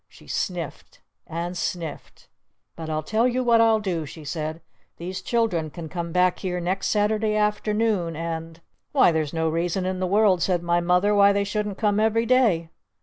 She 0.07 0.25
sniffed. 0.25 0.99
And 1.27 1.55
sniffed. 1.55 2.27
"But 2.75 2.89
I'll 2.89 3.03
tell 3.03 3.27
you 3.27 3.43
what 3.43 3.61
I'll 3.61 3.79
do," 3.79 4.07
she 4.07 4.25
said. 4.25 4.63
"These 4.97 5.21
children 5.21 5.69
can 5.69 5.89
come 5.89 6.11
back 6.11 6.39
here 6.39 6.59
next 6.59 6.87
Saturday 6.87 7.35
afternoon 7.35 8.15
and." 8.15 8.61
"Why 8.93 9.11
there's 9.11 9.31
no 9.31 9.47
reason 9.47 9.85
in 9.85 9.99
the 9.99 10.07
world," 10.07 10.41
said 10.41 10.63
my 10.63 10.79
Mother, 10.81 11.13
"why 11.13 11.33
they 11.33 11.43
shouldn't 11.43 11.77
come 11.77 11.99
every 11.99 12.25
day!" 12.25 12.71